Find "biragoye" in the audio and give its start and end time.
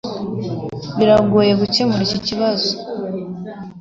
0.97-1.51